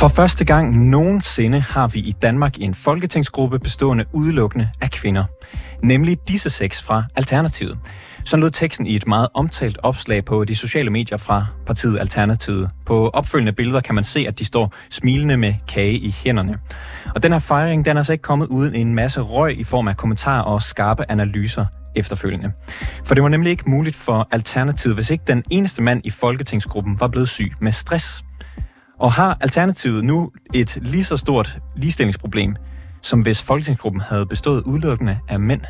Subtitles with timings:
[0.00, 5.24] For første gang nogensinde har vi i Danmark en folketingsgruppe bestående udelukkende af kvinder.
[5.82, 7.78] Nemlig disse seks fra Alternativet.
[8.24, 12.70] Så lød teksten i et meget omtalt opslag på de sociale medier fra partiet Alternativet.
[12.86, 16.58] På opfølgende billeder kan man se, at de står smilende med kage i hænderne.
[17.14, 19.88] Og den her fejring, den er altså ikke kommet uden en masse røg i form
[19.88, 22.52] af kommentarer og skarpe analyser efterfølgende.
[23.04, 27.00] For det var nemlig ikke muligt for Alternativet, hvis ikke den eneste mand i folketingsgruppen
[27.00, 28.24] var blevet syg med stress.
[29.00, 32.56] Og har Alternativet nu et lige så stort ligestillingsproblem,
[33.02, 35.60] som hvis folketingsgruppen havde bestået udelukkende af mænd?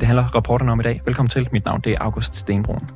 [0.00, 1.00] Det handler rapporterne om i dag.
[1.04, 1.48] Velkommen til.
[1.52, 2.88] Mit navn det er August Stenbrun.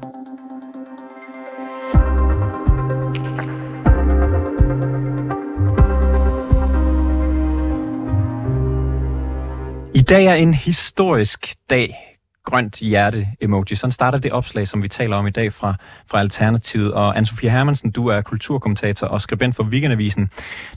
[9.95, 12.08] I dag er en historisk dag
[12.51, 13.75] grønt hjerte-emoji.
[13.75, 15.75] Sådan starter det opslag, som vi taler om i dag fra,
[16.11, 16.95] fra Alternativet.
[16.95, 20.25] Og Anne-Sophie Hermansen, du er kulturkommentator og skribent for Weekendavisen.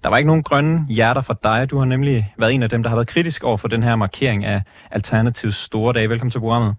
[0.03, 1.71] Der var ikke nogen grønne hjerter fra dig.
[1.71, 3.95] Du har nemlig været en af dem, der har været kritisk over for den her
[3.95, 6.09] markering af Alternativets store dag.
[6.09, 6.75] Velkommen til programmet.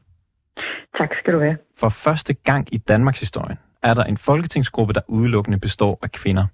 [0.98, 1.56] Tak skal du have.
[1.78, 6.46] For første gang i Danmarks historie er der en folketingsgruppe, der udelukkende består af kvinder.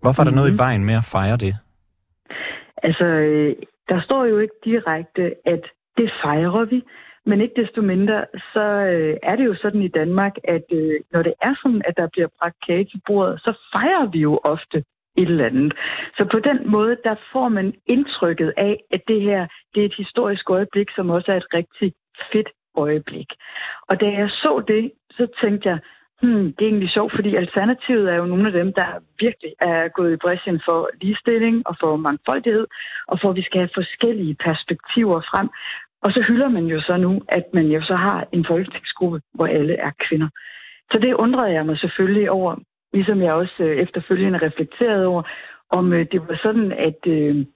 [0.00, 0.36] Hvorfor er der mm-hmm.
[0.36, 0.58] noget i mhm.
[0.58, 1.56] vejen med at fejre det?
[2.82, 3.56] Altså, øh,
[3.88, 5.62] der står jo ikke direkte, at
[5.96, 6.82] det fejrer vi.
[7.28, 11.22] Men ikke desto mindre, så øh, er det jo sådan i Danmark, at øh, når
[11.22, 14.78] det er sådan, at der bliver bragt kage til bordet, så fejrer vi jo ofte
[15.16, 15.72] et eller andet.
[16.16, 20.00] Så på den måde, der får man indtrykket af, at det her det er et
[20.02, 21.92] historisk øjeblik, som også er et rigtig
[22.32, 23.30] fedt øjeblik.
[23.88, 25.78] Og da jeg så det, så tænkte jeg,
[26.22, 28.88] hmm, det er egentlig sjovt, fordi Alternativet er jo nogle af dem, der
[29.20, 32.66] virkelig er gået i bræschen for ligestilling og for mangfoldighed,
[33.06, 35.48] og for at vi skal have forskellige perspektiver frem.
[36.02, 39.46] Og så hylder man jo så nu, at man jo så har en folketingsgruppe, hvor
[39.46, 40.28] alle er kvinder.
[40.90, 42.56] Så det undrede jeg mig selvfølgelig over,
[42.92, 45.22] ligesom jeg også øh, efterfølgende reflekterede over,
[45.70, 47.46] om øh, det var sådan, at øh,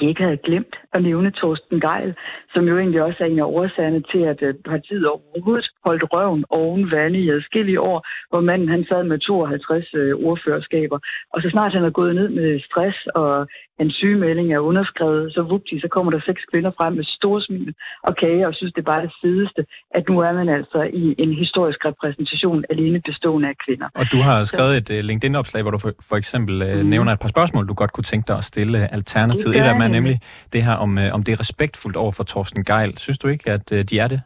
[0.00, 2.14] de ikke havde glemt at nævne Torsten Geil,
[2.54, 6.90] som jo egentlig også er en af årsagerne til, at partiet overhovedet holdt røven oven
[6.90, 10.98] vande i adskillige år, hvor manden han sad med 52 ordførerskaber.
[11.32, 13.46] Og så snart han er gået ned med stress, og
[13.82, 17.74] en sygemelding er underskrevet, så vugtig, så kommer der seks kvinder frem med store smil
[18.02, 21.14] og kage, og synes, det er bare det fedeste, at nu er man altså i
[21.18, 23.88] en historisk repræsentation alene bestående af kvinder.
[23.94, 26.88] Og du har skrevet et uh, LinkedIn-opslag, hvor du for, for eksempel mm.
[26.88, 29.56] nævner et par spørgsmål, du godt kunne tænke dig at stille alternativet.
[29.56, 30.18] Et af dem er nemlig
[30.52, 32.98] det her, om, om det er respektfuldt over for Torsten Geil.
[32.98, 34.20] Synes du ikke, at de er det?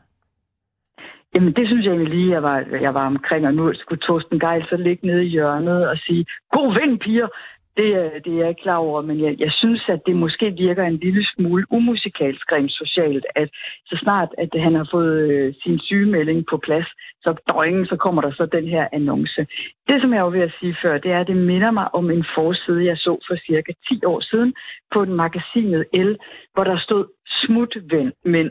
[1.37, 4.41] Jamen, det synes jeg egentlig lige, jeg var, jeg var omkring, og nu skulle Torsten
[4.41, 7.29] Geil så ligge nede i hjørnet og sige, god vind, piger!
[7.77, 10.51] Det, øh, det er jeg ikke klar over, men jeg, jeg synes, at det måske
[10.51, 13.49] virker en lille smule umusikalsk rent socialt, at
[13.87, 16.87] så snart, at han har fået øh, sin sygemelding på plads,
[17.23, 19.47] så døgn, så kommer der så den her annonce.
[19.89, 22.11] Det, som jeg var ved at sige før, det er, at det minder mig om
[22.11, 24.55] en forside, jeg så for cirka 10 år siden
[24.93, 26.13] på den magasinet L,
[26.55, 28.51] hvor der stod smutven mænd.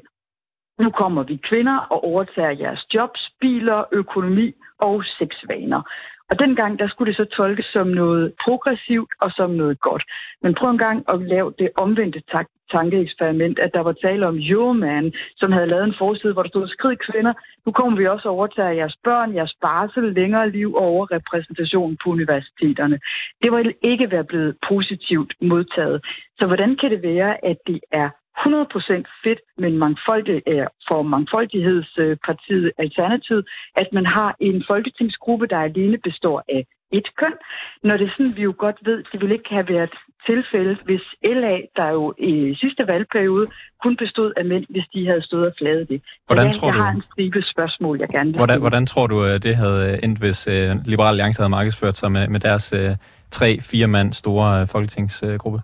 [0.80, 5.82] Nu kommer vi kvinder og overtager jeres jobs, biler, økonomi og sexvaner.
[6.30, 10.04] Og dengang, der skulle det så tolkes som noget progressivt og som noget godt.
[10.42, 12.22] Men prøv en gang at lave det omvendte
[12.72, 16.68] tankeeksperiment, at der var tale om Euroman, som havde lavet en forside, hvor der stod,
[16.68, 17.34] skrid kvinder,
[17.66, 23.00] nu kommer vi også overtager jeres børn, jeres barsel, længere liv og overrepræsentation på universiteterne.
[23.42, 26.06] Det var ikke være blevet positivt modtaget.
[26.40, 32.72] Så hvordan kan det være, at det er 100% fedt men mangfoldig, øh, for mangfoldighedspartiet
[32.78, 33.38] Alternativ,
[33.76, 37.36] at man har en folketingsgruppe, der alene består af et køn.
[37.84, 39.94] Når det er sådan, vi jo godt ved, det ville ikke have været
[40.30, 43.48] tilfældet, hvis LA, der jo i sidste valgperiode
[43.84, 46.02] kun bestod af mænd, hvis de havde stået og fladet det.
[46.28, 49.24] Hvordan tror jeg du, har en stribe spørgsmål, jeg gerne vil hvordan, hvordan tror du,
[49.24, 50.54] at det havde endt, hvis uh,
[50.86, 52.80] Liberal Alliance havde markedsført sig med, med deres uh,
[53.32, 55.60] tre-fire mand store folketingsgruppe?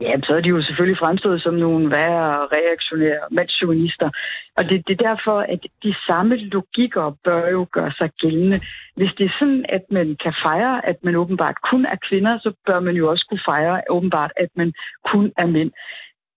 [0.00, 4.10] Ja, så er de jo selvfølgelig fremstået som nogle værre reaktionære mandsjuvenister.
[4.56, 8.58] Og det, det er derfor, at de samme logikker bør jo gøre sig gældende.
[8.96, 12.52] Hvis det er sådan, at man kan fejre, at man åbenbart kun er kvinder, så
[12.66, 14.72] bør man jo også kunne fejre åbenbart, at man
[15.12, 15.70] kun er mænd.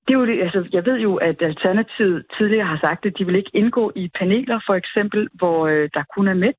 [0.07, 3.25] Det er jo det, altså, jeg ved jo, at Alternativet tidligere har sagt, at de
[3.25, 6.55] vil ikke indgå i paneler, for eksempel, hvor øh, der kun er mænd.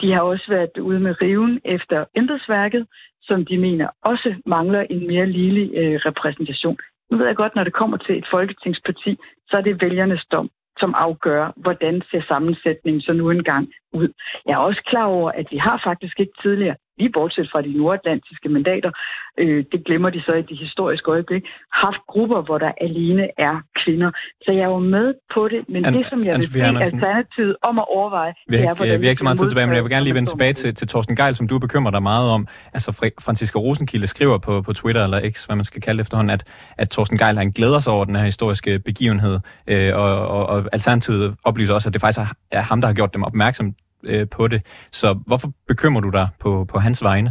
[0.00, 2.86] De har også været ude med riven efter embedsværket,
[3.22, 6.78] som de mener også mangler en mere lille øh, repræsentation.
[7.10, 9.18] Nu ved jeg godt, når det kommer til et folketingsparti,
[9.48, 14.08] så er det vælgernes dom, som afgør, hvordan ser sammensætningen så nu engang ud.
[14.46, 17.72] Jeg er også klar over, at vi har faktisk ikke tidligere lige bortset fra de
[17.80, 18.90] nordatlantiske mandater,
[19.38, 21.42] øh, det glemmer de så i de historiske øjeblik,
[21.72, 23.54] haft grupper, hvor der alene er
[23.84, 24.10] kvinder.
[24.44, 27.56] Så jeg er jo med på det, men An- det, som jeg vil sige alternativet
[27.62, 29.76] om at overveje, vi det er, hvordan vi har ikke så meget tid tilbage, men
[29.76, 32.30] jeg vil gerne lige vende tilbage til, til Thorsten Geil, som du bekymrer dig meget
[32.30, 32.46] om.
[32.72, 36.30] Altså, Franziska Rosenkilde skriver på, på Twitter, eller X, hvad man skal kalde det efterhånden,
[36.30, 36.44] at,
[36.78, 40.64] at Thorsten Geil, han glæder sig over den her historiske begivenhed, øh, og, og, og
[40.72, 42.20] Alternativet oplyser også, at det faktisk
[42.50, 43.74] er ham, der har gjort dem opmærksom
[44.04, 44.88] øh, på det.
[44.92, 47.30] Så hvorfor bekymrer du dig på, på hans vegne?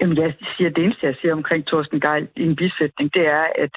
[0.00, 3.46] Jamen, jeg siger, det eneste, jeg siger omkring Thorsten Geil i en bisætning, det er,
[3.58, 3.70] at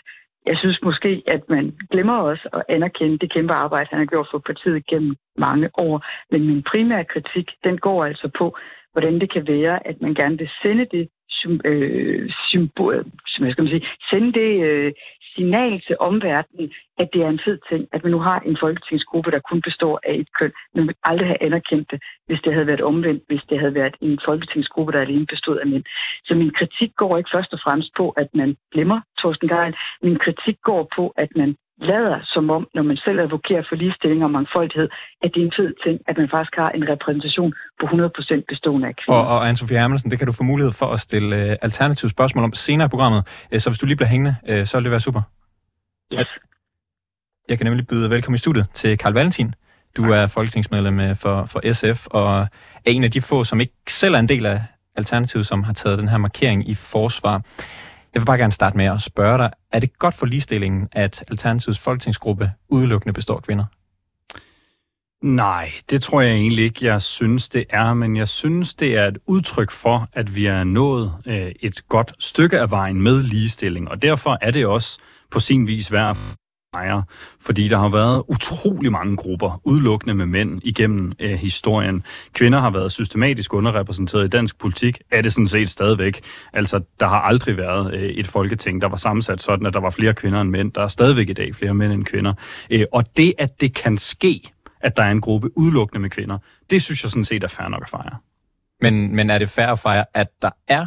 [0.46, 4.28] jeg synes måske, at man glemmer også at anerkende det kæmpe arbejde, han har gjort
[4.32, 6.06] for partiet gennem mange år.
[6.32, 8.58] Men min primære kritik, den går altså på,
[8.92, 11.10] hvordan det kan være, at man gerne vil sende det
[11.66, 14.92] øh, symbol, som øh, skal man sige, sende det øh,
[15.36, 19.32] signal til omverdenen, at det er en fed ting, at vi nu har en folketingsgruppe,
[19.32, 20.52] der kun består af et køn.
[20.76, 23.96] Man ville aldrig have anerkendt det, hvis det havde været omvendt, hvis det havde været
[24.02, 25.84] en folketingsgruppe, der alene bestod af mænd.
[26.26, 29.76] Så min kritik går ikke først og fremmest på, at man glemmer Torsten Geil.
[30.02, 34.24] Min kritik går på, at man lader som om, når man selv advokerer for ligestilling
[34.24, 34.90] og mangfoldighed,
[35.24, 38.88] at det er en fed ting, at man faktisk har en repræsentation på 100% bestående
[38.88, 39.20] af kvinder.
[39.20, 42.44] Og, og Anne-Sophie Hermansen, det kan du få mulighed for at stille uh, alternative spørgsmål
[42.44, 43.22] om senere i programmet.
[43.54, 45.22] Uh, så hvis du lige bliver hængende, uh, så vil det være super.
[46.14, 46.30] Yes.
[47.50, 49.54] Jeg kan nemlig byde velkommen i studiet til Karl Valentin.
[49.98, 52.42] Du er folketingsmedlem for, for SF, og
[52.86, 54.62] er en af de få, som ikke selv er en del af
[54.96, 57.42] Alternativet, som har taget den her markering i forsvar.
[58.14, 61.24] Jeg vil bare gerne starte med at spørge dig, er det godt for ligestillingen, at
[61.32, 63.66] Alternativets folketingsgruppe udelukkende består af kvinder?
[65.22, 69.08] Nej, det tror jeg egentlig ikke, jeg synes, det er, men jeg synes, det er
[69.08, 73.90] et udtryk for, at vi er nået øh, et godt stykke af vejen med ligestilling,
[73.90, 75.00] og derfor er det også
[75.32, 76.18] på sin vis værd
[76.74, 77.02] ejer,
[77.40, 82.04] fordi der har været utrolig mange grupper, udelukkende med mænd, igennem øh, historien.
[82.34, 86.22] Kvinder har været systematisk underrepræsenteret i dansk politik, er det sådan set stadigvæk.
[86.54, 89.90] Altså, der har aldrig været øh, et folketing, der var sammensat sådan, at der var
[89.90, 90.72] flere kvinder end mænd.
[90.72, 92.34] Der er stadigvæk i dag flere mænd end kvinder.
[92.70, 94.42] Øh, og det, at det kan ske,
[94.82, 96.38] at der er en gruppe udelukkende med kvinder,
[96.70, 98.18] det synes jeg sådan set er fair nok at fejre.
[98.82, 100.86] Men, men er det fair at fejre, at der er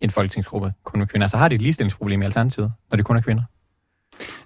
[0.00, 1.24] en folketingsgruppe kun med kvinder?
[1.24, 3.42] Altså har de et ligestillingsproblem i Alternativet, når det kun er kvinder?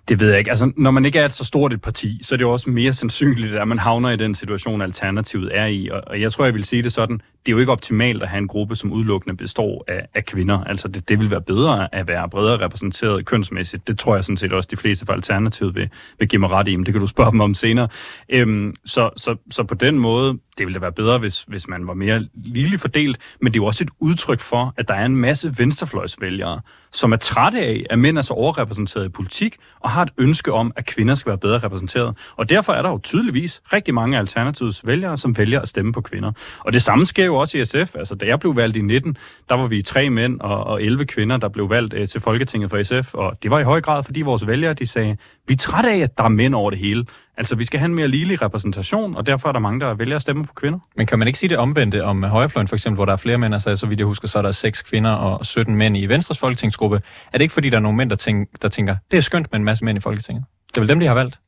[0.09, 0.51] Det ved jeg ikke.
[0.51, 2.71] Altså, når man ikke er et så stort et parti, så er det jo også
[2.71, 5.89] mere sandsynligt, at man havner i den situation, alternativet er i.
[6.07, 8.39] Og jeg tror, jeg vil sige det sådan, det er jo ikke optimalt at have
[8.39, 10.65] en gruppe, som udelukkende består af, af kvinder.
[10.65, 13.89] Altså, det, det vil være bedre at være bredere repræsenteret kønsmæssigt.
[13.89, 16.69] Det tror jeg sådan set også, de fleste fra Alternativet vil, vil give mig ret
[16.69, 17.89] i, men det kan du spørge dem om senere.
[18.29, 21.87] Øhm, så, så, så på den måde, det ville da være bedre, hvis, hvis man
[21.87, 25.07] var mere lille fordelt, men det er jo også et udtryk for, at der er
[25.07, 26.61] en masse venstrefløjsvælgere,
[26.93, 30.53] som er trætte af, at mænd er så overrepræsenteret i politik, og har et ønske
[30.53, 32.17] om, at kvinder skal være bedre repræsenteret.
[32.37, 36.01] Og derfor er der jo tydeligvis rigtig mange alternativs vælgere, som vælger at stemme på
[36.01, 36.33] kvinder.
[36.59, 37.97] Og det samme sker jo også i SF.
[37.97, 39.17] Altså, da jeg blev valgt i 19,
[39.49, 42.71] der var vi tre mænd og, og 11 kvinder, der blev valgt øh, til Folketinget
[42.71, 43.15] for SF.
[43.15, 45.17] Og det var i høj grad, fordi vores vælgere, de sagde,
[45.49, 47.07] vi er trætte af, at der er mænd over det hele.
[47.37, 50.17] Altså, vi skal have en mere ligelig repræsentation, og derfor er der mange, der vælger
[50.17, 50.79] at stemme på kvinder.
[50.97, 53.39] Men kan man ikke sige det omvendte om højrefløjen, for eksempel, hvor der er flere
[53.39, 56.07] mænd, altså så vidt jeg husker, så er der seks kvinder og 17 mænd i
[56.07, 56.97] Venstres folketingsgruppe.
[57.33, 59.53] Er det ikke, fordi der er nogle mænd, der, tænker, der tænker, det er skønt
[59.53, 60.45] med en masse mænd i Folketinget?
[60.69, 61.39] Det er vel dem, de har valgt?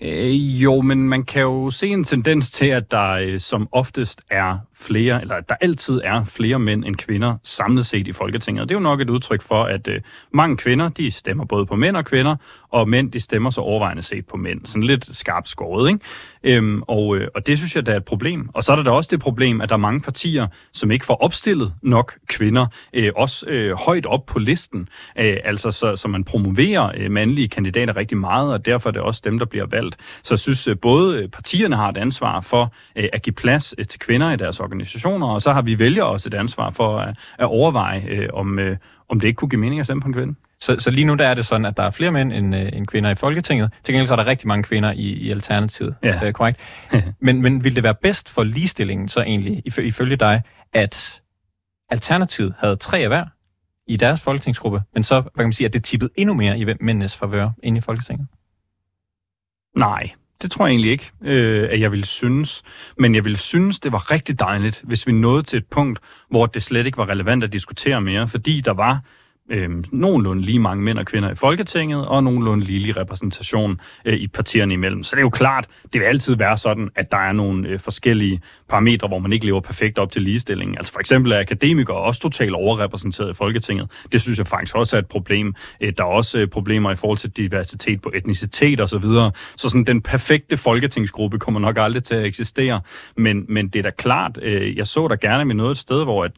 [0.00, 4.22] Øh, jo, men man kan jo se en tendens til, at der øh, som oftest
[4.30, 8.62] er flere, eller der altid er flere mænd end kvinder samlet set i Folketinget.
[8.62, 10.00] Og det er jo nok et udtryk for, at øh,
[10.32, 12.36] mange kvinder, de stemmer både på mænd og kvinder,
[12.70, 14.66] og mænd, de stemmer så overvejende set på mænd.
[14.66, 16.04] Sådan lidt skarpt skåret, ikke?
[16.42, 18.48] Øhm, og, øh, og det synes jeg, der er et problem.
[18.54, 21.06] Og så er der da også det problem, at der er mange partier, som ikke
[21.06, 24.88] får opstillet nok kvinder, øh, også øh, højt op på listen.
[25.18, 29.02] Øh, altså, så, så man promoverer øh, mandlige kandidater rigtig meget, og derfor er det
[29.02, 29.96] også dem, der bliver valgt.
[30.22, 33.74] Så jeg synes, øh, både øh, partierne har et ansvar for øh, at give plads
[33.78, 36.98] øh, til kvinder i deres organisationer, og så har vi vælger også et ansvar for
[36.98, 38.76] at, at overveje, øh, om, øh,
[39.08, 40.34] om det ikke kunne give mening at stemme på en kvinde.
[40.60, 42.68] Så, så lige nu der er det sådan, at der er flere mænd end, øh,
[42.72, 43.72] end kvinder i Folketinget.
[43.82, 46.26] Til gengæld så er der rigtig mange kvinder i, i Alternativet, ja.
[46.26, 46.60] øh, korrekt?
[47.26, 51.22] men, men vil det være bedst for ligestillingen så egentlig, ifølge dig, at
[51.90, 53.24] Alternativet havde tre af hver
[53.86, 56.64] i deres folketingsgruppe, men så hvad kan man sige, at det tippede endnu mere i
[56.64, 58.26] mændenes favør inde i Folketinget?
[59.76, 60.10] Nej,
[60.42, 62.62] det tror jeg egentlig ikke, øh, at jeg ville synes.
[62.98, 65.98] Men jeg ville synes, det var rigtig dejligt, hvis vi nåede til et punkt,
[66.30, 69.00] hvor det slet ikke var relevant at diskutere mere, fordi der var
[69.50, 74.26] øh, nogenlunde lige mange mænd og kvinder i Folketinget, og nogenlunde lige repræsentation øh, i
[74.26, 75.02] partierne imellem.
[75.02, 77.78] Så det er jo klart, det vil altid være sådan, at der er nogle øh,
[77.78, 80.78] forskellige parametre, hvor man ikke lever perfekt op til ligestillingen.
[80.78, 83.90] Altså for eksempel er akademikere også totalt overrepræsenteret i Folketinget.
[84.12, 85.54] Det synes jeg faktisk også er et problem.
[85.80, 88.88] Øh, der er også øh, problemer i forhold til diversitet på etnicitet osv.
[88.88, 89.32] Så, videre.
[89.56, 92.80] så sådan den perfekte folketingsgruppe kommer nok aldrig til at eksistere.
[93.16, 96.04] Men, men det er da klart, øh, jeg så da gerne med noget et sted,
[96.04, 96.32] hvor at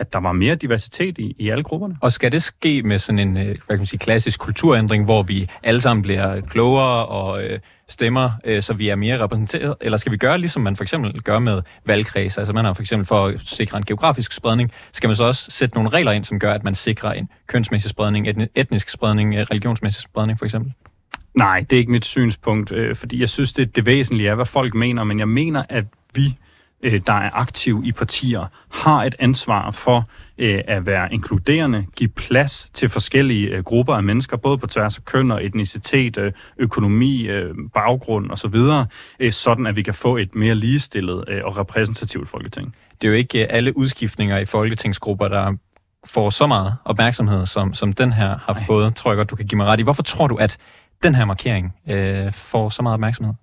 [0.00, 1.96] at der var mere diversitet i, i alle grupperne.
[2.00, 5.22] Og skal det ske med sådan en øh, hvad kan man sige, klassisk kulturændring, hvor
[5.22, 9.74] vi alle sammen bliver klogere og øh, stemmer, øh, så vi er mere repræsenteret?
[9.80, 12.38] Eller skal vi gøre, ligesom man for eksempel gør med valgkreds?
[12.38, 15.50] Altså man har for eksempel for at sikre en geografisk spredning, skal man så også
[15.50, 19.40] sætte nogle regler ind, som gør, at man sikrer en kønsmæssig spredning, etnisk spredning, øh,
[19.40, 20.72] religionsmæssig spredning for eksempel?
[21.34, 24.46] Nej, det er ikke mit synspunkt, øh, fordi jeg synes, det, det væsentlige er, hvad
[24.46, 26.36] folk mener, men jeg mener, at vi
[26.82, 30.08] øh, der er aktiv i partier, har et ansvar for
[30.38, 34.96] øh, at være inkluderende, give plads til forskellige øh, grupper af mennesker, både på tværs
[34.96, 38.56] af køn og etnicitet, øh, økonomi, øh, baggrund osv.,
[39.20, 42.74] øh, sådan at vi kan få et mere ligestillet øh, og repræsentativt folketing.
[43.00, 45.54] Det er jo ikke alle udskiftninger i folketingsgrupper, der
[46.06, 48.64] får så meget opmærksomhed, som, som den her har Ej.
[48.66, 49.82] fået, tror jeg godt, du kan give mig ret i.
[49.82, 50.56] Hvorfor tror du, at
[51.02, 53.34] den her markering øh, får så meget opmærksomhed?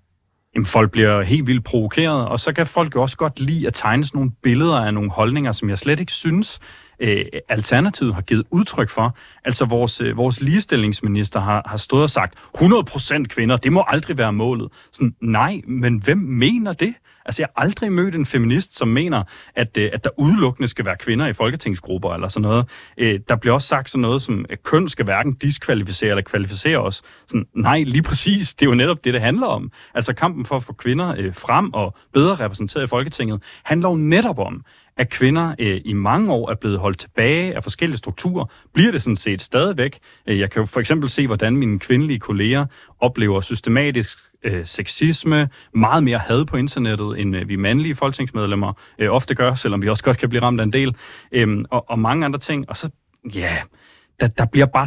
[0.54, 3.74] Jamen, folk bliver helt vildt provokeret, og så kan folk jo også godt lide at
[3.74, 6.60] tegne sådan nogle billeder af nogle holdninger, som jeg slet ikke synes,
[7.00, 9.16] øh, Alternativet har givet udtryk for.
[9.44, 14.18] Altså vores, øh, vores ligestillingsminister har, har stået og sagt, 100% kvinder, det må aldrig
[14.18, 14.68] være målet.
[14.92, 16.94] Sådan, nej, men hvem mener det?
[17.28, 19.22] Altså, jeg har aldrig mødt en feminist, som mener,
[19.54, 22.66] at, øh, at der udelukkende skal være kvinder i folketingsgrupper eller sådan noget.
[22.98, 26.78] Øh, der bliver også sagt sådan noget som, at køn skal hverken diskvalificere eller kvalificere
[26.78, 27.02] os.
[27.26, 28.54] Sådan, nej, lige præcis.
[28.54, 29.72] Det er jo netop det, det handler om.
[29.94, 33.96] Altså, kampen for at få kvinder øh, frem og bedre repræsenteret i Folketinget handler jo
[33.96, 34.64] netop om,
[34.98, 39.02] at kvinder øh, i mange år er blevet holdt tilbage af forskellige strukturer, bliver det
[39.02, 39.98] sådan set stadigvæk.
[40.26, 42.66] Øh, jeg kan jo for eksempel se, hvordan mine kvindelige kolleger
[43.00, 49.10] oplever systematisk øh, sexisme, meget mere had på internettet, end øh, vi mandlige folketingsmedlemmer øh,
[49.10, 50.96] ofte gør, selvom vi også godt kan blive ramt af en del,
[51.32, 52.68] øh, og, og mange andre ting.
[52.68, 52.90] Og så,
[53.34, 53.56] ja,
[54.20, 54.86] der, der bliver bare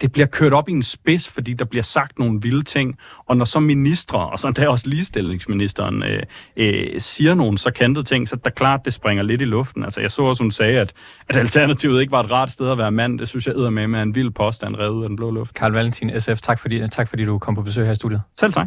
[0.00, 3.36] det bliver kørt op i en spids, fordi der bliver sagt nogle vilde ting, og
[3.36, 6.22] når så ministre, og så der også ligestillingsministeren, øh,
[6.56, 9.84] øh, siger nogle så kantede ting, så er det klart, det springer lidt i luften.
[9.84, 10.92] Altså, jeg så også, hun sagde, at,
[11.28, 13.18] at alternativet ikke var et rart sted at være mand.
[13.18, 15.54] Det synes jeg æder med med en vild påstand revet af den blå luft.
[15.54, 18.20] Karl Valentin, SF, tak fordi, tak fordi du kom på besøg her i studiet.
[18.40, 18.66] Selv tak.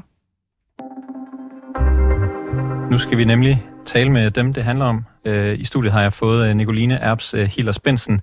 [2.91, 5.05] Nu skal vi nemlig tale med dem, det handler om.
[5.25, 8.21] Øh, I studiet har jeg fået Nicoline Erbs Hillers Bensen.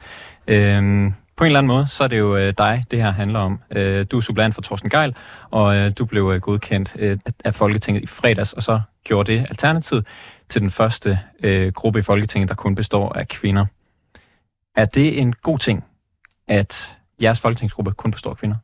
[0.48, 3.38] Øh, på en eller anden måde, så er det jo øh, dig, det her handler
[3.38, 3.60] om.
[3.70, 5.14] Øh, du er supplant for Thorsten Geil,
[5.50, 9.40] og øh, du blev øh, godkendt øh, af Folketinget i fredags, og så gjorde det
[9.40, 10.06] alternativet
[10.48, 13.66] til den første øh, gruppe i Folketinget, der kun består af kvinder.
[14.76, 15.84] Er det en god ting,
[16.48, 18.56] at jeres folketingsgruppe kun består af kvinder?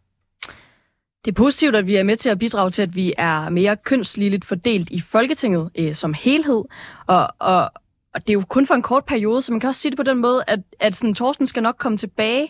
[1.25, 3.77] Det er positivt, at vi er med til at bidrage til, at vi er mere
[3.77, 6.65] kønsligeligt fordelt i Folketinget øh, som helhed.
[7.07, 7.73] Og, og,
[8.15, 9.97] og det er jo kun for en kort periode, så man kan også sige det
[9.97, 12.49] på den måde, at, at sådan, Torsten skal nok komme tilbage.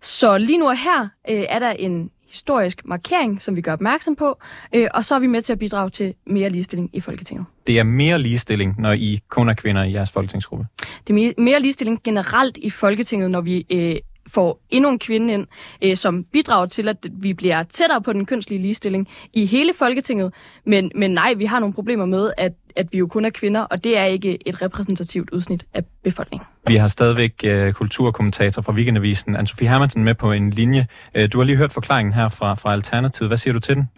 [0.00, 4.16] Så lige nu og her øh, er der en historisk markering, som vi gør opmærksom
[4.16, 4.38] på,
[4.74, 7.46] øh, og så er vi med til at bidrage til mere ligestilling i Folketinget.
[7.66, 10.66] Det er mere ligestilling, når I kun er kvinder i jeres folketingsgruppe?
[11.06, 13.96] Det er mere ligestilling generelt i Folketinget, når vi øh,
[14.34, 15.46] får endnu en kvinde ind,
[15.84, 20.34] øh, som bidrager til, at vi bliver tættere på den kønslige ligestilling i hele Folketinget.
[20.66, 23.60] Men, men nej, vi har nogle problemer med, at, at vi jo kun er kvinder,
[23.60, 26.46] og det er ikke et repræsentativt udsnit af befolkningen.
[26.66, 30.86] Vi har stadigvæk øh, kulturkommentator fra Weekendavisen, Anne-Sophie Hermansen, med på en linje.
[31.16, 33.30] Øh, du har lige hørt forklaringen her fra, fra Alternativet.
[33.30, 33.88] Hvad siger du til den?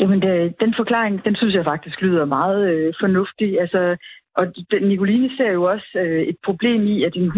[0.00, 3.60] Jamen, det, den forklaring, den synes jeg faktisk lyder meget øh, fornuftig.
[3.60, 3.96] Altså,
[4.38, 4.46] og
[4.80, 7.34] Nicoline ser jo også øh, et problem i, at en 100%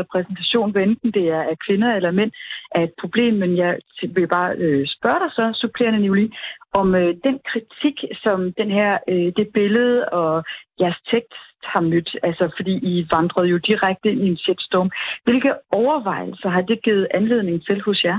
[0.00, 2.32] repræsentation, hvad enten det er af kvinder eller mænd,
[2.74, 3.34] er et problem.
[3.34, 3.78] Men jeg
[4.14, 6.32] vil bare øh, spørge dig så, supplerende Nicoline,
[6.72, 10.44] om øh, den kritik, som den her, øh, det billede og
[10.80, 14.90] jeres tekst har mødt, altså fordi I vandrede jo direkte ind i en shitstorm.
[15.24, 18.18] Hvilke overvejelser har det givet anledning til hos jer?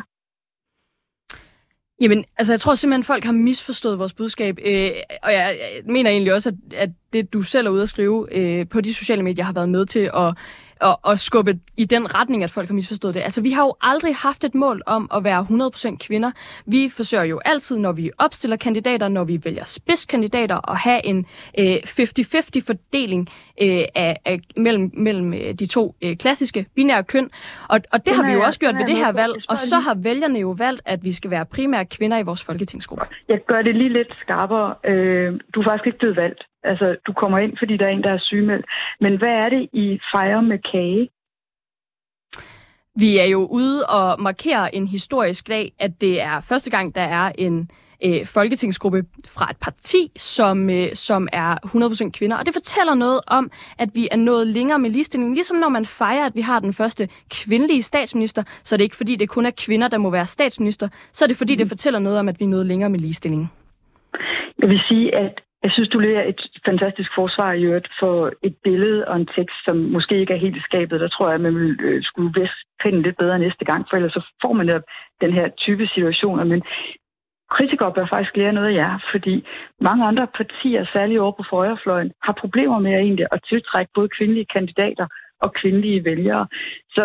[2.01, 4.91] Jamen, altså jeg tror simpelthen, folk har misforstået vores budskab, øh,
[5.23, 8.27] og jeg, jeg mener egentlig også, at, at det, du selv er ude at skrive
[8.31, 10.37] øh, på de sociale medier, har været med til at
[10.81, 13.21] at, at skubbe i den retning, at folk har misforstået det.
[13.21, 16.31] Altså, vi har jo aldrig haft et mål om at være 100% kvinder.
[16.65, 21.25] Vi forsøger jo altid, når vi opstiller kandidater, når vi vælger spidskandidater, at have en
[21.59, 23.29] øh, 50-50 fordeling
[23.61, 27.29] øh, af, af, mellem, mellem øh, de to øh, klassiske binære køn.
[27.69, 29.95] Og, og det har vi jo også gjort ved det her valg, og så har
[29.95, 33.05] vælgerne jo valgt, at vi skal være primære kvinder i vores folketingsgruppe.
[33.29, 34.75] Jeg gør det lige lidt skarpere.
[34.85, 36.43] Øh, du er faktisk ikke blevet valgt.
[36.63, 38.65] Altså, du kommer ind, fordi der er en, der er sygemeldt.
[38.99, 41.09] Men hvad er det, I fejrer med kage?
[42.95, 47.01] Vi er jo ude og markere en historisk dag, at det er første gang, der
[47.01, 47.69] er en
[48.05, 52.37] øh, folketingsgruppe fra et parti, som, øh, som er 100% kvinder.
[52.37, 55.33] Og det fortæller noget om, at vi er nået længere med ligestilling.
[55.33, 58.95] Ligesom når man fejrer, at vi har den første kvindelige statsminister, så er det ikke
[58.95, 60.87] fordi, det kun er kvinder, der må være statsminister.
[61.13, 63.51] Så er det fordi, det fortæller noget om, at vi er nået længere med ligestilling.
[64.59, 68.55] Jeg vil sige, at jeg synes, du lærer et fantastisk forsvar i øvrigt for et
[68.63, 70.99] billede og en tekst, som måske ikke er helt skabet.
[70.99, 74.13] Der tror jeg, at man vil øh, skulle veste lidt bedre næste gang, for ellers
[74.13, 74.81] så får man
[75.21, 76.43] den her type situationer.
[76.43, 76.63] Men
[77.55, 79.45] kritikere bør faktisk lære noget af jer, fordi
[79.81, 84.09] mange andre partier, særligt over på højrefløjen, har problemer med at, egentlig at tiltrække både
[84.17, 85.07] kvindelige kandidater
[85.41, 86.47] og kvindelige vælgere.
[86.95, 87.03] Så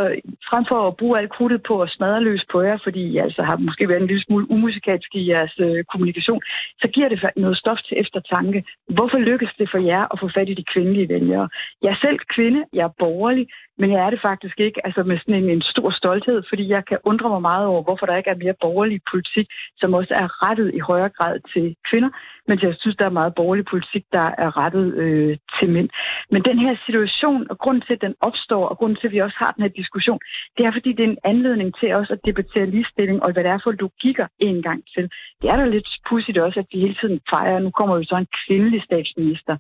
[0.51, 3.43] frem for at bruge alt krudtet på at smadre løs på jer, fordi I altså
[3.43, 6.41] har måske været en lille smule umusikalsk i jeres øh, kommunikation,
[6.81, 8.65] så giver det noget stof til eftertanke.
[8.89, 11.49] Hvorfor lykkes det for jer at få fat i de kvindelige vælgere?
[11.83, 13.47] Jeg er selv kvinde, jeg er borgerlig,
[13.79, 16.85] men jeg er det faktisk ikke altså med sådan en, en stor stolthed, fordi jeg
[16.85, 19.47] kan undre mig meget over, hvorfor der ikke er mere borgerlig politik,
[19.81, 22.11] som også er rettet i højere grad til kvinder,
[22.49, 25.89] men jeg synes, der er meget borgerlig politik, der er rettet øh, til mænd.
[26.31, 29.19] Men den her situation, og grunden til, at den opstår, og grunden til, at vi
[29.27, 30.21] også har den her diskussion,
[30.57, 33.53] det er, fordi det er en anledning til os at debattere ligestilling, og hvad det
[33.53, 35.05] er for logikker en gang til.
[35.41, 38.17] Det er da lidt pudsigt også, at vi hele tiden fejrer, nu kommer jo så
[38.17, 39.55] en kvindelig statsminister.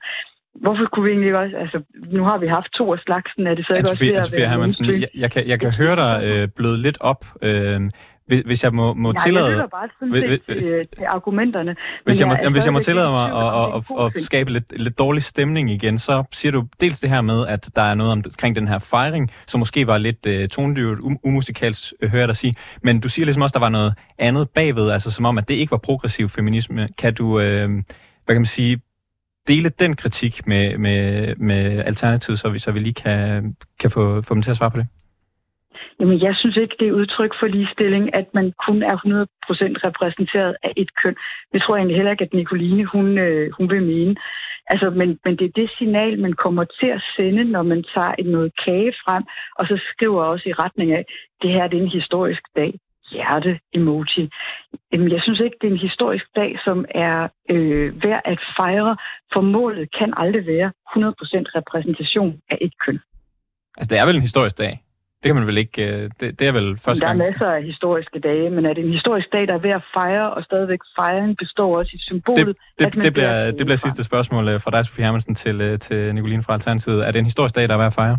[0.64, 1.78] Hvorfor kunne vi egentlig også, altså
[2.16, 4.48] nu har vi haft to af slagsen, er det så ikke også ved at være
[4.52, 7.22] Hermansen, jeg, jeg, kan, jeg kan høre dig øh, bløde lidt op.
[7.42, 7.80] Øh,
[8.28, 9.56] hvis, hvis jeg må, må Nej, tillade...
[9.56, 11.76] jeg bare sådan hvis, til, til, til argumenterne.
[12.04, 14.80] Hvis jeg, jeg, må, hvis jeg må tillade mig at, at, at, at skabe lidt,
[14.80, 18.12] lidt dårlig stemning igen, så siger du dels det her med, at der er noget
[18.12, 22.28] omkring den her fejring, som måske var lidt uh, tonedyrigt, um, umusikalsk, uh, hører jeg
[22.28, 25.24] dig sige, men du siger ligesom også, at der var noget andet bagved, altså som
[25.24, 26.88] om, at det ikke var progressiv feminisme.
[26.98, 28.80] Kan du, uh, hvad kan man sige,
[29.48, 34.22] dele den kritik med, med, med Alternativet, så vi, så vi lige kan, kan få,
[34.22, 34.86] få dem til at svare på det?
[36.00, 39.00] Jamen, jeg synes ikke, det er udtryk for ligestilling, at man kun er 100%
[39.86, 41.16] repræsenteret af et køn.
[41.52, 44.16] Det tror jeg egentlig heller ikke, at Nicoline, hun, øh, hun vil mene.
[44.70, 48.14] Altså, men, men det er det signal, man kommer til at sende, når man tager
[48.18, 49.24] et noget kage frem,
[49.58, 51.04] og så skriver også i retning af,
[51.42, 52.72] det her det er en historisk dag.
[53.12, 54.30] Hjerte-emoji.
[54.92, 58.96] Jamen, jeg synes ikke, det er en historisk dag, som er øh, værd at fejre,
[59.32, 61.02] for målet kan aldrig være 100%
[61.58, 62.98] repræsentation af et køn.
[63.76, 64.82] Altså, det er vel en historisk dag?
[65.22, 65.86] Det kan man vel ikke...
[65.88, 67.18] Øh, det, det er vel første gang...
[67.18, 69.70] Der er masser af historiske dage, men er det en historisk dag, der er ved
[69.70, 72.46] at fejre, og stadigvæk fejring består også i symbolet...
[72.46, 75.78] Det, det, det, bliver, det bliver sidste spørgsmål øh, fra dig, Sofie Hermansen, til, øh,
[75.78, 77.06] til Nicoline fra Alternativet.
[77.06, 78.18] Er det en historisk dag, der er ved at fejre?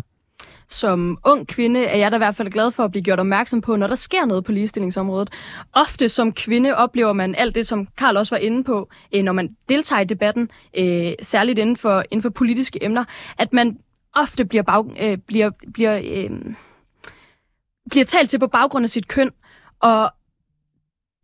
[0.68, 3.60] Som ung kvinde er jeg da i hvert fald glad for at blive gjort opmærksom
[3.60, 5.30] på, når der sker noget på ligestillingsområdet.
[5.72, 8.88] Ofte som kvinde oplever man alt det, som Karl også var inde på,
[9.22, 10.50] når man deltager i debatten,
[11.22, 13.04] særligt inden for, inden for politiske emner,
[13.38, 13.78] at man
[14.16, 16.30] ofte bliver, bag, bliver, bliver øh,
[17.90, 19.30] bliver talt til på baggrund af sit køn,
[19.80, 20.10] og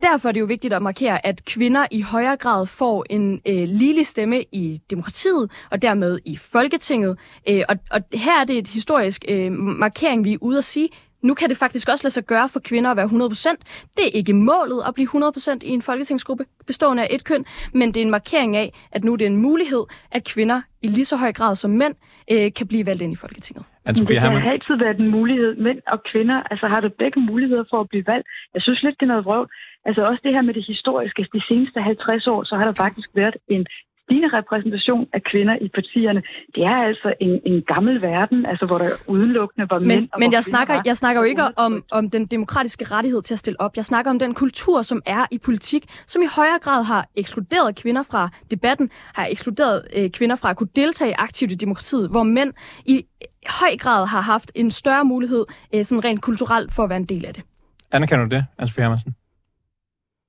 [0.01, 3.63] derfor er det jo vigtigt at markere, at kvinder i højere grad får en øh,
[3.67, 7.17] ligelig stemme i demokratiet, og dermed i Folketinget.
[7.49, 10.89] Øh, og, og her er det et historisk øh, markering, vi er ude at sige,
[11.21, 13.49] nu kan det faktisk også lade sig gøre for kvinder at være 100%.
[13.97, 17.93] Det er ikke målet at blive 100% i en folketingsgruppe bestående af et køn, men
[17.93, 21.05] det er en markering af, at nu er det en mulighed, at kvinder i lige
[21.05, 21.95] så høj grad som mænd
[22.33, 23.65] øh, kan blive valgt ind i Folketinget.
[24.07, 25.55] Det har altid været en mulighed.
[25.55, 28.27] Mænd og kvinder altså, har du begge muligheder for at blive valgt.
[28.53, 29.49] Jeg synes lidt, det er noget vrøvl.
[29.85, 31.27] Altså også det her med det historiske.
[31.33, 33.65] De seneste 50 år, så har der faktisk været en
[34.07, 36.21] stigende repræsentation af kvinder i partierne.
[36.55, 40.09] Det er altså en, en gammel verden, altså hvor der udelukkende var men, mænd.
[40.13, 43.33] Og men jeg snakker, var, jeg snakker jo ikke om, om den demokratiske rettighed til
[43.33, 43.71] at stille op.
[43.75, 47.75] Jeg snakker om den kultur, som er i politik, som i højere grad har ekskluderet
[47.75, 52.23] kvinder fra debatten, har ekskluderet øh, kvinder fra at kunne deltage aktivt i demokratiet, hvor
[52.23, 52.53] mænd
[52.85, 53.05] i
[53.47, 57.05] høj grad har haft en større mulighed, øh, sådan rent kulturelt, for at være en
[57.05, 57.43] del af det.
[57.91, 59.15] Anerkender du det, Ansvig Hermansen?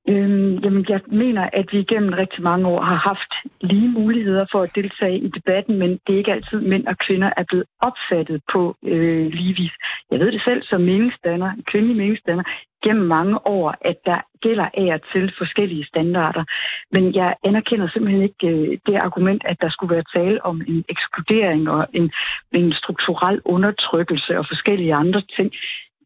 [0.09, 4.63] Øhm, jamen, jeg mener, at vi igennem rigtig mange år har haft lige muligheder for
[4.63, 8.43] at deltage i debatten, men det er ikke altid mænd og kvinder er blevet opfattet
[8.53, 9.73] på øh, lige vis.
[10.11, 12.45] Jeg ved det selv som meningsdanner, kvindelig meningsdanner,
[12.85, 16.45] gennem mange år, at der gælder af og til forskellige standarder.
[16.93, 20.85] Men jeg anerkender simpelthen ikke øh, det argument, at der skulle være tale om en
[20.89, 22.11] ekskludering og en,
[22.53, 25.53] en strukturel undertrykkelse og forskellige andre ting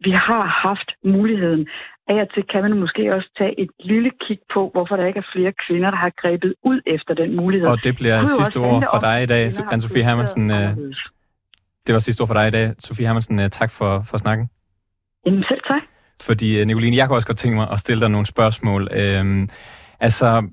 [0.05, 1.69] vi har haft muligheden.
[2.09, 5.19] Af og til kan man måske også tage et lille kig på, hvorfor der ikke
[5.19, 7.69] er flere kvinder, der har grebet ud efter den mulighed.
[7.69, 10.51] Og det bliver det sidste ord for dig i dag, Anne-Sophie Hermansen.
[10.51, 10.77] Øh,
[11.87, 12.75] det var sidste ord for dig i dag.
[12.79, 14.49] Sofie Hermansen, øh, tak for, for snakken.
[15.27, 15.83] Jamen selv tak.
[16.23, 18.89] Fordi, øh, Nicoline, jeg kunne også godt tænke mig at stille dig nogle spørgsmål.
[18.93, 19.49] Øhm,
[20.01, 20.49] altså,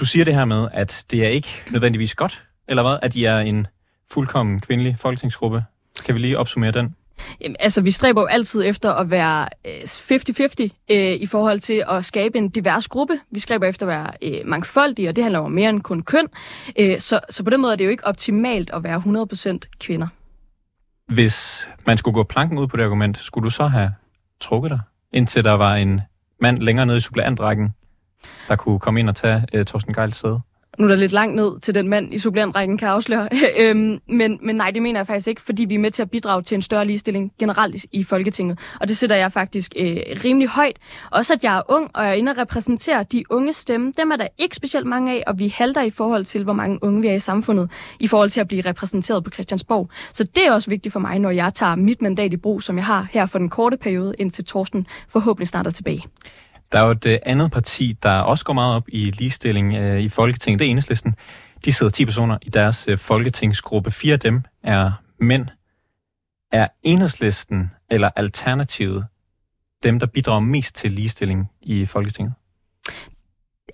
[0.00, 2.98] du siger det her med, at det er ikke nødvendigvis godt, eller hvad?
[3.02, 3.66] At I er en
[4.12, 5.62] fuldkommen kvindelig folketingsgruppe.
[6.06, 6.96] Kan vi lige opsummere den?
[7.40, 11.84] Jamen, altså, vi stræber jo altid efter at være øh, 50-50 øh, i forhold til
[11.88, 13.20] at skabe en divers gruppe.
[13.30, 16.28] Vi stræber efter at være øh, mangfoldige, og det handler om mere end kun køn.
[16.78, 19.02] Øh, så, så på den måde er det jo ikke optimalt at være
[19.64, 20.06] 100% kvinder.
[21.12, 23.94] Hvis man skulle gå planken ud på det argument, skulle du så have
[24.40, 24.80] trukket dig,
[25.12, 26.00] indtil der var en
[26.40, 27.74] mand længere nede i suppleantrækken,
[28.48, 30.40] der kunne komme ind og tage øh, Torsten Geils sæde?
[30.78, 33.28] Nu er der lidt langt ned til den mand i suppleantrækken, kan jeg afsløre.
[33.60, 36.10] øhm, men, men nej, det mener jeg faktisk ikke, fordi vi er med til at
[36.10, 38.58] bidrage til en større ligestilling generelt i Folketinget.
[38.80, 40.78] Og det sætter jeg faktisk øh, rimelig højt.
[41.10, 43.92] Også at jeg er ung, og jeg er inde og repræsenterer de unge stemme.
[43.98, 46.78] Dem er der ikke specielt mange af, og vi halter i forhold til, hvor mange
[46.82, 49.88] unge vi er i samfundet, i forhold til at blive repræsenteret på Christiansborg.
[50.12, 52.76] Så det er også vigtigt for mig, når jeg tager mit mandat i brug, som
[52.76, 56.02] jeg har her for den korte periode, indtil Torsten forhåbentlig snart er tilbage.
[56.74, 60.00] Der er jo et øh, andet parti, der også går meget op i ligestilling øh,
[60.00, 60.58] i Folketinget.
[60.58, 61.14] Det er Enhedslisten.
[61.64, 63.90] De sidder 10 personer i deres øh, folketingsgruppe.
[63.90, 65.46] Fire af dem er mænd.
[66.52, 69.06] Er Enhedslisten eller Alternativet
[69.82, 72.32] dem, der bidrager mest til ligestilling i Folketinget?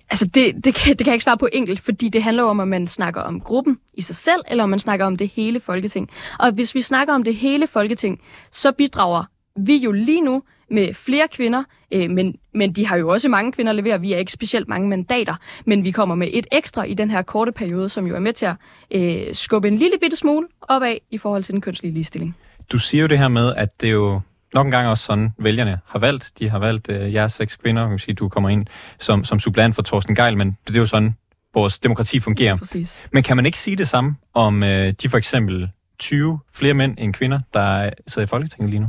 [0.09, 2.59] Altså, det, det, kan, det kan jeg ikke svare på enkelt, fordi det handler om,
[2.59, 5.59] om man snakker om gruppen i sig selv, eller om man snakker om det hele
[5.59, 6.09] Folketing.
[6.39, 9.23] Og hvis vi snakker om det hele Folketing, så bidrager
[9.55, 13.51] vi jo lige nu med flere kvinder, øh, men, men de har jo også mange
[13.51, 13.97] kvinder leverer.
[13.97, 17.21] Vi er ikke specielt mange mandater, men vi kommer med et ekstra i den her
[17.21, 18.55] korte periode, som jo er med til at
[18.91, 22.35] øh, skubbe en lille bitte smule opad i forhold til den kønslige ligestilling.
[22.71, 24.21] Du siger jo det her med, at det er jo
[24.53, 26.31] nok en gang også sådan, vælgerne har valgt.
[26.39, 27.89] De har valgt øh, jeres seks kvinder.
[27.89, 28.65] kan sige, du kommer ind
[28.99, 31.15] som, som supplant for Torsten Geil, men det er jo sådan,
[31.53, 32.57] vores demokrati fungerer.
[32.57, 33.01] Præcis.
[33.11, 36.95] Men kan man ikke sige det samme om øh, de for eksempel 20 flere mænd
[36.97, 38.87] end kvinder, der sidder i Folketinget lige nu?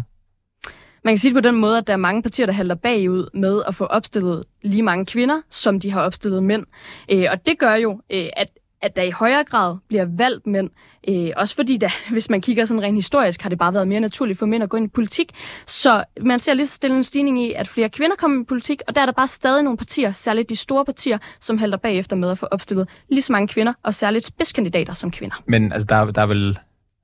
[1.05, 3.29] Man kan sige det på den måde, at der er mange partier, der halter bagud
[3.35, 6.67] med at få opstillet lige mange kvinder, som de har opstillet mænd.
[7.11, 8.49] Øh, og det gør jo, øh, at
[8.83, 10.71] at der i højere grad bliver valgt mænd.
[11.09, 14.01] Øh, også fordi, der, hvis man kigger sådan rent historisk, har det bare været mere
[14.01, 15.33] naturligt for mænd at gå ind i politik.
[15.67, 18.83] Så man ser lige så stille en stigning i, at flere kvinder kommer i politik,
[18.89, 22.17] og der er der bare stadig nogle partier, særligt de store partier, som halter bagefter
[22.17, 25.37] med at få opstillet lige så mange kvinder, og særligt spidskandidater som kvinder.
[25.47, 26.59] Men altså, der, der er vel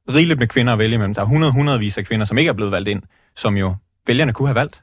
[0.09, 1.15] rigeligt med kvinder at vælge imellem.
[1.15, 3.03] Der er 100 hundredvis af kvinder, som ikke er blevet valgt ind,
[3.37, 3.75] som jo
[4.09, 4.83] vælgerne kunne have valgt.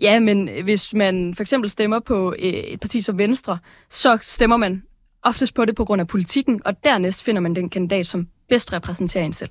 [0.00, 3.58] Ja, men hvis man for eksempel stemmer på øh, et parti som Venstre,
[3.90, 4.82] så stemmer man
[5.22, 8.72] oftest på det på grund af politikken, og dernæst finder man den kandidat, som bedst
[8.72, 9.50] repræsenterer en selv.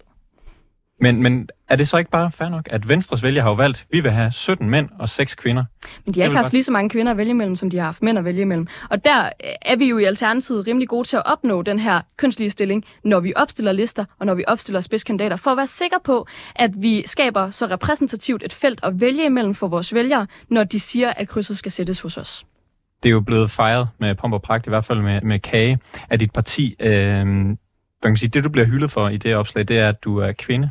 [1.02, 3.82] Men, men er det så ikke bare fair nok, at Venstres vælger har jo valgt,
[3.82, 5.64] at vi vil have 17 mænd og 6 kvinder?
[6.06, 6.54] Men de har ikke haft bare...
[6.54, 8.68] lige så mange kvinder at vælge imellem, som de har haft mænd at vælge imellem.
[8.90, 9.30] Og der
[9.62, 13.20] er vi jo i Alternativet rimelig gode til at opnå den her kønslige stilling, når
[13.20, 17.04] vi opstiller lister og når vi opstiller spidskandidater, for at være sikre på, at vi
[17.08, 21.28] skaber så repræsentativt et felt at vælge imellem for vores vælgere, når de siger, at
[21.28, 22.46] krydset skal sættes hos os
[23.04, 25.80] det er jo blevet fejret med pomp og pragt, i hvert fald med, med kage,
[26.10, 26.76] af dit parti.
[26.80, 27.58] Øh, man
[28.04, 30.32] kan sige, det, du bliver hyldet for i det opslag, det er, at du er
[30.32, 30.70] kvinde.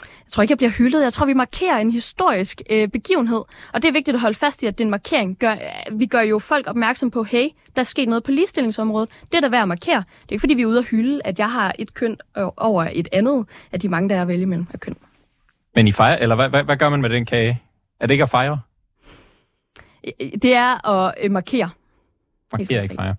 [0.00, 1.02] Jeg tror ikke, jeg bliver hyldet.
[1.02, 3.42] Jeg tror, vi markerer en historisk øh, begivenhed.
[3.72, 5.56] Og det er vigtigt at holde fast i, at den markering gør,
[5.92, 9.08] vi gør jo folk opmærksom på, hey, der er sket noget på ligestillingsområdet.
[9.22, 9.96] Det er der værd at markere.
[9.96, 12.16] Det er ikke, fordi vi er ude at hylde, at jeg har et køn
[12.56, 14.96] over et andet af de mange, der er at vælge mellem af køn.
[15.74, 17.62] Men I fejrer, eller hvad, hvad, hvad gør man med den kage?
[18.00, 18.60] Er det ikke at fejre?
[20.42, 21.70] Det er at øh, markere.
[22.52, 23.14] Markere, ikke fejre.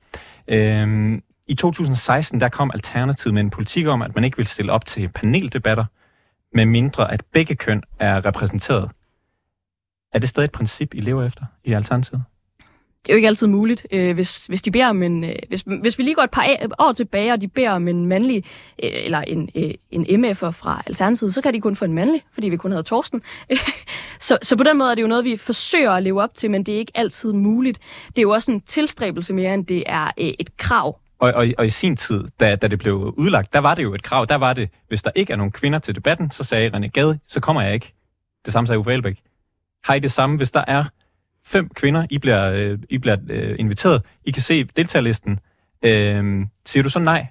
[0.47, 4.71] Øhm, I 2016 der kom Alternativet med en politik om, at man ikke vil stille
[4.71, 5.85] op til paneldebatter,
[6.53, 8.91] med mindre at begge køn er repræsenteret.
[10.13, 12.23] Er det stadig et princip, I lever efter i Alternativet?
[13.05, 13.87] det er jo ikke altid muligt.
[13.91, 16.47] Øh, hvis, hvis, de beder om en, øh, hvis, hvis vi lige går et par
[16.79, 18.43] år tilbage, og de beder om en mandlig,
[18.83, 22.21] øh, eller en, øh, en MF'er fra Alternativet, så kan de kun få en mandlig,
[22.33, 23.21] fordi vi kun havde Torsten.
[24.19, 26.51] så, så på den måde er det jo noget, vi forsøger at leve op til,
[26.51, 27.79] men det er ikke altid muligt.
[28.07, 30.99] Det er jo også en tilstræbelse mere, end det er øh, et krav.
[31.23, 33.93] Og, og, og i sin tid, da, da det blev udlagt, der var det jo
[33.93, 34.25] et krav.
[34.29, 37.19] Der var det, hvis der ikke er nogen kvinder til debatten, så sagde René Gade,
[37.27, 37.93] så kommer jeg ikke.
[38.45, 39.19] Det samme sagde Uffe Elbæk.
[39.83, 40.85] Har I det samme, hvis der er
[41.45, 44.01] fem kvinder, I bliver, øh, I bliver øh, inviteret.
[44.25, 45.39] I kan se deltagerlisten.
[45.85, 47.27] Øh, siger du så nej?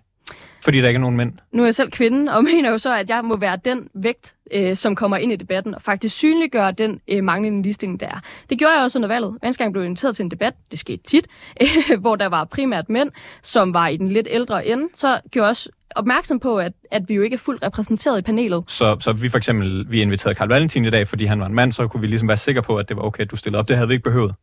[0.64, 1.32] Fordi der ikke er nogen mænd?
[1.52, 4.34] Nu er jeg selv kvinde, og mener jo så, at jeg må være den vægt,
[4.52, 8.20] øh, som kommer ind i debatten, og faktisk synliggøre den øh, manglende ligestilling, der er.
[8.50, 9.30] Det gjorde jeg også under valget.
[9.30, 11.26] Hver gang jeg blev inviteret til en debat, det skete tit,
[11.60, 13.10] øh, hvor der var primært mænd,
[13.42, 17.02] som var i den lidt ældre ende, så gjorde jeg også opmærksom på, at, at
[17.08, 18.64] vi jo ikke er fuldt repræsenteret i panelet.
[18.66, 21.54] Så, så vi for eksempel, vi inviterede Karl Valentin i dag, fordi han var en
[21.54, 23.60] mand, så kunne vi ligesom være sikre på, at det var okay, at du stillede
[23.60, 23.68] op.
[23.68, 24.34] Det havde vi ikke behøvet.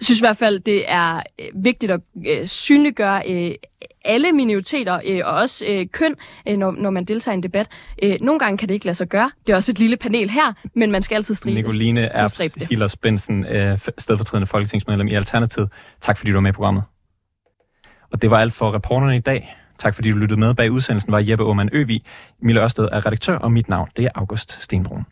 [0.00, 3.54] Jeg synes i hvert fald, det er øh, vigtigt at øh, synliggøre øh,
[4.04, 6.14] alle minoriteter øh, og også øh, køn,
[6.48, 7.68] øh, når, når man deltager i en debat.
[8.02, 9.30] Øh, nogle gange kan det ikke lade sig gøre.
[9.46, 11.54] Det er også et lille panel her, men man skal altid stribe.
[11.54, 15.68] Nicoline Erbs Hillers Bensen, øh, stedfortrædende folketingsmedlem i Alternativet.
[16.00, 16.82] Tak fordi du var med i programmet.
[18.12, 19.56] Og det var alt for reporterne i dag.
[19.78, 20.54] Tak fordi du lyttede med.
[20.54, 22.02] Bag udsendelsen var Jeppe Aumann Øvig.
[22.42, 25.04] Mille Ørsted er redaktør, og mit navn det er August Stenbrun.